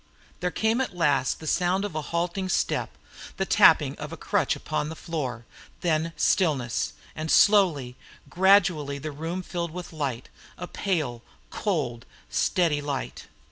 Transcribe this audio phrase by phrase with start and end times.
[0.39, 2.97] There came at last the sound of a halting step,
[3.37, 5.45] the tapping of a crutch upon the floor,
[5.81, 7.95] then stillness, and slowly,
[8.27, 10.27] gradually the room filled with light
[10.57, 13.27] a pale, cold, steady light.